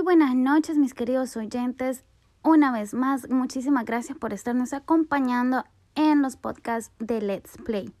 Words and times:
Muy 0.00 0.16
buenas 0.16 0.34
noches 0.34 0.78
mis 0.78 0.94
queridos 0.94 1.36
oyentes. 1.36 2.04
Una 2.42 2.72
vez 2.72 2.94
más, 2.94 3.28
muchísimas 3.28 3.84
gracias 3.84 4.16
por 4.16 4.32
estarnos 4.32 4.72
acompañando 4.72 5.62
en 5.94 6.22
los 6.22 6.36
podcasts 6.36 6.90
de 6.98 7.20
Let's 7.20 7.58
Play. 7.66 7.92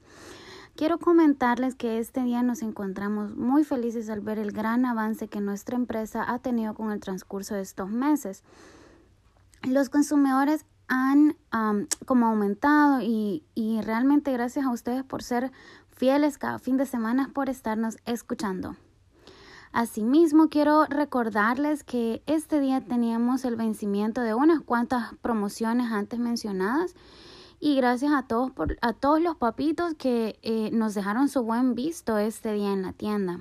Quiero 0.76 0.98
comentarles 0.98 1.74
que 1.74 1.98
este 1.98 2.22
día 2.22 2.42
nos 2.42 2.62
encontramos 2.62 3.36
muy 3.36 3.64
felices 3.64 4.08
al 4.08 4.22
ver 4.22 4.38
el 4.38 4.50
gran 4.50 4.86
avance 4.86 5.28
que 5.28 5.42
nuestra 5.42 5.76
empresa 5.76 6.24
ha 6.26 6.38
tenido 6.38 6.72
con 6.72 6.90
el 6.90 7.00
transcurso 7.00 7.54
de 7.54 7.60
estos 7.60 7.90
meses. 7.90 8.44
Los 9.62 9.90
consumidores 9.90 10.64
han 10.88 11.36
como 12.06 12.28
aumentado 12.28 13.02
y, 13.02 13.44
y 13.54 13.82
realmente 13.82 14.32
gracias 14.32 14.64
a 14.64 14.70
ustedes 14.70 15.04
por 15.04 15.22
ser 15.22 15.52
fieles 15.90 16.38
cada 16.38 16.58
fin 16.58 16.78
de 16.78 16.86
semana 16.86 17.28
por 17.34 17.50
estarnos 17.50 17.98
escuchando. 18.06 18.74
Asimismo, 19.72 20.48
quiero 20.48 20.84
recordarles 20.86 21.84
que 21.84 22.22
este 22.26 22.58
día 22.58 22.80
teníamos 22.80 23.44
el 23.44 23.54
vencimiento 23.54 24.20
de 24.20 24.34
unas 24.34 24.60
cuantas 24.60 25.14
promociones 25.22 25.92
antes 25.92 26.18
mencionadas 26.18 26.94
y 27.60 27.76
gracias 27.76 28.12
a 28.12 28.22
todos, 28.22 28.50
por, 28.50 28.78
a 28.80 28.92
todos 28.94 29.20
los 29.20 29.36
papitos 29.36 29.94
que 29.94 30.40
eh, 30.42 30.70
nos 30.72 30.94
dejaron 30.94 31.28
su 31.28 31.42
buen 31.42 31.76
visto 31.76 32.18
este 32.18 32.52
día 32.52 32.72
en 32.72 32.82
la 32.82 32.92
tienda. 32.92 33.40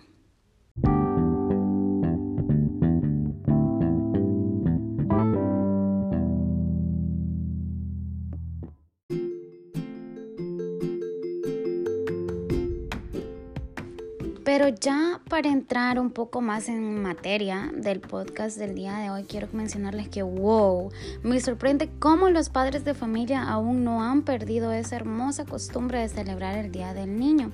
Pero 14.52 14.68
ya 14.68 15.22
para 15.30 15.48
entrar 15.48 16.00
un 16.00 16.10
poco 16.10 16.42
más 16.42 16.70
en 16.70 17.04
materia 17.04 17.72
del 17.72 18.00
podcast 18.00 18.58
del 18.58 18.74
día 18.74 18.98
de 18.98 19.12
hoy, 19.12 19.26
quiero 19.26 19.48
mencionarles 19.54 20.10
que, 20.10 20.24
wow, 20.24 20.90
me 21.22 21.40
sorprende 21.40 21.88
cómo 22.00 22.32
los 22.32 22.50
padres 22.50 22.84
de 22.84 22.96
familia 22.96 23.44
aún 23.44 23.84
no 23.84 24.02
han 24.02 24.24
perdido 24.24 24.72
esa 24.72 24.96
hermosa 24.96 25.46
costumbre 25.46 26.00
de 26.00 26.10
celebrar 26.10 26.58
el 26.58 26.72
Día 26.72 26.96
del 26.96 27.20
Niño. 27.20 27.52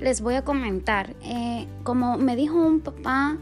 Les 0.00 0.20
voy 0.20 0.34
a 0.34 0.44
comentar, 0.44 1.16
eh, 1.24 1.66
como 1.82 2.18
me 2.18 2.36
dijo 2.36 2.54
un 2.54 2.78
papá 2.78 3.36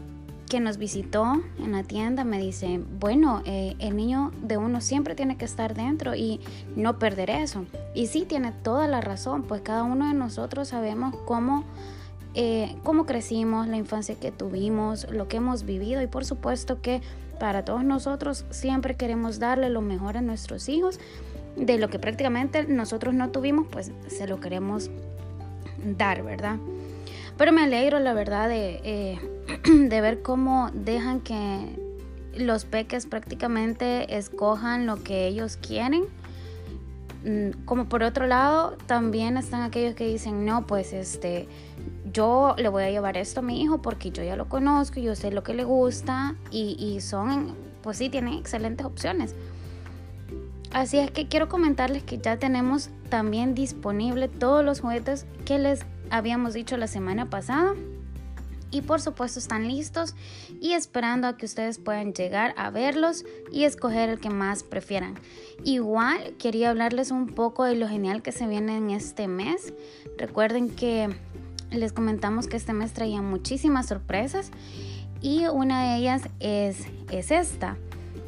que 0.49 0.59
nos 0.59 0.79
visitó 0.79 1.43
en 1.59 1.71
la 1.71 1.83
tienda, 1.83 2.23
me 2.23 2.39
dice, 2.39 2.81
bueno, 2.99 3.43
eh, 3.45 3.75
el 3.77 3.95
niño 3.95 4.31
de 4.41 4.57
uno 4.57 4.81
siempre 4.81 5.13
tiene 5.13 5.37
que 5.37 5.45
estar 5.45 5.75
dentro 5.75 6.15
y 6.15 6.39
no 6.75 6.97
perder 6.97 7.29
eso. 7.29 7.67
Y 7.93 8.07
sí, 8.07 8.25
tiene 8.27 8.51
toda 8.51 8.87
la 8.87 9.01
razón, 9.01 9.43
pues 9.43 9.61
cada 9.61 9.83
uno 9.83 10.07
de 10.07 10.15
nosotros 10.15 10.69
sabemos 10.69 11.15
cómo 11.27 11.63
eh, 12.35 12.75
cómo 12.83 13.05
crecimos, 13.05 13.67
la 13.67 13.77
infancia 13.77 14.15
que 14.15 14.31
tuvimos, 14.31 15.09
lo 15.11 15.27
que 15.27 15.37
hemos 15.37 15.63
vivido 15.63 16.01
y 16.01 16.07
por 16.07 16.25
supuesto 16.25 16.81
que 16.81 17.01
para 17.39 17.63
todos 17.65 17.83
nosotros 17.83 18.45
siempre 18.49 18.95
queremos 18.95 19.39
darle 19.39 19.69
lo 19.69 19.81
mejor 19.81 20.17
a 20.17 20.21
nuestros 20.21 20.69
hijos. 20.69 20.99
De 21.55 21.77
lo 21.77 21.89
que 21.89 21.99
prácticamente 21.99 22.65
nosotros 22.65 23.13
no 23.13 23.31
tuvimos, 23.31 23.67
pues 23.69 23.91
se 24.07 24.27
lo 24.27 24.39
queremos 24.39 24.89
dar, 25.97 26.23
¿verdad? 26.23 26.57
Pero 27.37 27.51
me 27.51 27.63
alegro, 27.63 27.99
la 27.99 28.13
verdad, 28.13 28.47
de, 28.47 28.79
eh, 28.83 29.19
de 29.89 30.01
ver 30.01 30.21
cómo 30.21 30.69
dejan 30.73 31.21
que 31.21 31.79
los 32.35 32.65
peques 32.65 33.05
prácticamente 33.05 34.17
escojan 34.17 34.85
lo 34.85 35.03
que 35.03 35.27
ellos 35.27 35.57
quieren. 35.57 36.03
Mm, 37.25 37.65
como 37.65 37.89
por 37.89 38.03
otro 38.03 38.27
lado, 38.27 38.77
también 38.85 39.37
están 39.37 39.61
aquellos 39.61 39.95
que 39.95 40.07
dicen, 40.07 40.45
no, 40.45 40.65
pues 40.67 40.93
este, 40.93 41.47
yo 42.11 42.55
le 42.57 42.69
voy 42.69 42.83
a 42.83 42.91
llevar 42.91 43.17
esto 43.17 43.39
a 43.39 43.43
mi 43.43 43.61
hijo 43.61 43.81
porque 43.81 44.11
yo 44.11 44.23
ya 44.23 44.35
lo 44.35 44.49
conozco, 44.49 44.99
yo 44.99 45.15
sé 45.15 45.31
lo 45.31 45.43
que 45.43 45.53
le 45.53 45.63
gusta 45.63 46.35
y, 46.51 46.99
son, 47.01 47.55
pues 47.81 47.97
sí, 47.97 48.09
tienen 48.09 48.33
excelentes 48.33 48.85
opciones. 48.85 49.35
Así 50.71 50.99
es 50.99 51.09
que 51.11 51.27
quiero 51.27 51.49
comentarles 51.49 52.03
que 52.03 52.19
ya 52.19 52.37
tenemos 52.37 52.89
también 53.09 53.55
disponible 53.55 54.27
todos 54.27 54.63
los 54.63 54.81
juguetes 54.81 55.25
que 55.45 55.57
les 55.57 55.85
habíamos 56.11 56.53
dicho 56.53 56.77
la 56.77 56.87
semana 56.87 57.29
pasada. 57.29 57.73
Y 58.71 58.83
por 58.83 59.01
supuesto 59.01 59.39
están 59.39 59.67
listos 59.67 60.13
y 60.61 60.73
esperando 60.73 61.27
a 61.27 61.37
que 61.37 61.47
ustedes 61.47 61.79
puedan 61.79 62.13
llegar 62.13 62.53
a 62.55 62.69
verlos 62.69 63.25
y 63.51 63.63
escoger 63.63 64.09
el 64.09 64.19
que 64.19 64.29
más 64.29 64.61
prefieran. 64.61 65.15
Igual 65.63 66.35
quería 66.37 66.69
hablarles 66.69 67.09
un 67.09 67.25
poco 67.25 67.63
de 67.63 67.73
lo 67.73 67.87
genial 67.87 68.21
que 68.21 68.31
se 68.31 68.45
viene 68.45 68.77
en 68.77 68.91
este 68.91 69.27
mes. 69.27 69.73
Recuerden 70.19 70.69
que 70.69 71.09
les 71.71 71.93
comentamos 71.93 72.47
que 72.47 72.57
este 72.57 72.73
mes 72.73 72.93
traía 72.93 73.21
muchísimas 73.21 73.87
sorpresas 73.87 74.51
y 75.21 75.45
una 75.47 75.83
de 75.83 75.97
ellas 75.97 76.23
es, 76.39 76.85
es 77.11 77.31
esta. 77.31 77.77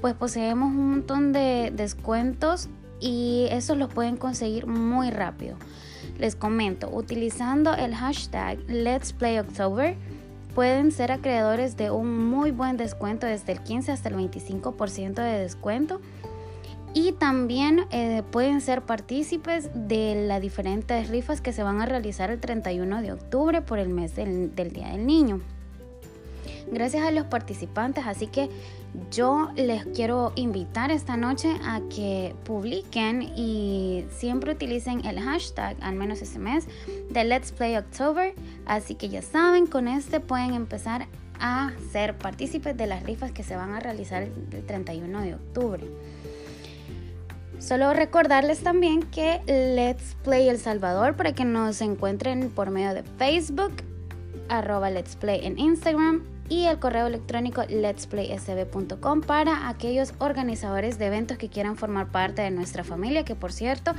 Pues 0.01 0.13
poseemos 0.13 0.69
un 0.69 0.91
montón 0.91 1.31
de 1.31 1.71
descuentos 1.75 2.69
y 2.99 3.47
eso 3.51 3.75
los 3.75 3.93
pueden 3.93 4.17
conseguir 4.17 4.67
muy 4.67 5.09
rápido. 5.09 5.57
Les 6.17 6.35
comento, 6.35 6.89
utilizando 6.91 7.73
el 7.73 7.95
hashtag 7.95 8.59
Let's 8.67 9.13
Play 9.13 9.39
October, 9.39 9.95
pueden 10.53 10.91
ser 10.91 11.11
acreedores 11.11 11.77
de 11.77 11.91
un 11.91 12.29
muy 12.29 12.51
buen 12.51 12.77
descuento 12.77 13.25
desde 13.25 13.53
el 13.53 13.61
15 13.61 13.91
hasta 13.91 14.09
el 14.09 14.15
25% 14.15 15.13
de 15.15 15.39
descuento 15.39 16.01
y 16.93 17.13
también 17.13 17.85
eh, 17.91 18.23
pueden 18.31 18.61
ser 18.61 18.81
partícipes 18.81 19.69
de 19.73 20.25
las 20.27 20.41
diferentes 20.41 21.09
rifas 21.09 21.41
que 21.41 21.53
se 21.53 21.63
van 21.63 21.81
a 21.81 21.85
realizar 21.85 22.31
el 22.31 22.39
31 22.39 23.01
de 23.01 23.13
octubre 23.13 23.61
por 23.61 23.79
el 23.79 23.89
mes 23.89 24.15
del, 24.15 24.53
Día 24.55 24.89
del 24.89 25.05
Niño. 25.05 25.41
Gracias 26.71 27.03
a 27.05 27.11
los 27.11 27.25
participantes, 27.25 28.05
así 28.05 28.27
que 28.27 28.49
yo 29.09 29.49
les 29.55 29.85
quiero 29.85 30.33
invitar 30.35 30.91
esta 30.91 31.15
noche 31.15 31.53
a 31.63 31.81
que 31.89 32.35
publiquen 32.43 33.21
y 33.21 34.05
siempre 34.09 34.53
utilicen 34.53 35.05
el 35.05 35.19
hashtag, 35.19 35.77
al 35.81 35.95
menos 35.95 36.21
ese 36.21 36.39
mes, 36.39 36.67
de 37.09 37.23
Let's 37.23 37.51
Play 37.51 37.77
October. 37.77 38.33
Así 38.65 38.95
que 38.95 39.09
ya 39.09 39.21
saben, 39.21 39.65
con 39.65 39.87
este 39.87 40.19
pueden 40.19 40.53
empezar 40.53 41.07
a 41.39 41.71
ser 41.91 42.17
partícipes 42.17 42.77
de 42.77 42.87
las 42.87 43.03
rifas 43.03 43.31
que 43.31 43.43
se 43.43 43.55
van 43.55 43.73
a 43.73 43.79
realizar 43.79 44.23
el 44.23 44.65
31 44.65 45.21
de 45.21 45.35
octubre. 45.35 45.83
Solo 47.61 47.93
recordarles 47.93 48.63
también 48.63 49.03
que 49.03 49.39
Let's 49.45 50.17
Play 50.23 50.49
El 50.49 50.57
Salvador 50.57 51.15
para 51.15 51.33
que 51.33 51.45
nos 51.45 51.79
encuentren 51.81 52.49
por 52.49 52.71
medio 52.71 52.95
de 52.95 53.03
Facebook, 53.03 53.71
arroba 54.49 54.89
Let's 54.89 55.15
Play 55.15 55.41
en 55.45 55.59
Instagram 55.59 56.23
y 56.49 56.65
el 56.65 56.79
correo 56.79 57.05
electrónico 57.05 57.61
letsplaysb.com 57.69 59.21
para 59.21 59.69
aquellos 59.69 60.15
organizadores 60.17 60.97
de 60.97 61.05
eventos 61.05 61.37
que 61.37 61.49
quieran 61.49 61.77
formar 61.77 62.11
parte 62.11 62.41
de 62.41 62.49
nuestra 62.49 62.83
familia, 62.83 63.23
que 63.23 63.35
por 63.35 63.53
cierto 63.53 63.91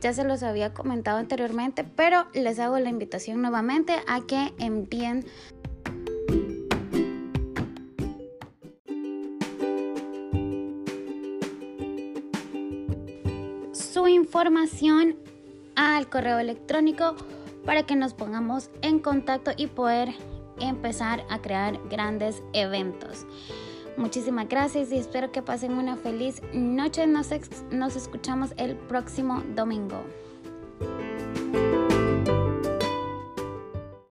ya 0.00 0.14
se 0.14 0.24
los 0.24 0.42
había 0.42 0.72
comentado 0.72 1.18
anteriormente, 1.18 1.84
pero 1.84 2.26
les 2.32 2.58
hago 2.58 2.78
la 2.78 2.88
invitación 2.88 3.42
nuevamente 3.42 3.96
a 4.08 4.22
que 4.26 4.54
envíen 4.58 5.26
información 14.10 15.16
al 15.76 16.08
correo 16.08 16.38
electrónico 16.38 17.16
para 17.64 17.84
que 17.84 17.96
nos 17.96 18.14
pongamos 18.14 18.70
en 18.82 18.98
contacto 18.98 19.52
y 19.56 19.66
poder 19.66 20.10
empezar 20.60 21.24
a 21.30 21.40
crear 21.40 21.78
grandes 21.88 22.42
eventos. 22.52 23.26
Muchísimas 23.96 24.48
gracias 24.48 24.92
y 24.92 24.98
espero 24.98 25.32
que 25.32 25.42
pasen 25.42 25.74
una 25.74 25.96
feliz 25.96 26.42
noche. 26.52 27.06
Nos, 27.06 27.30
nos 27.70 27.96
escuchamos 27.96 28.52
el 28.56 28.76
próximo 28.76 29.42
domingo. 29.54 30.02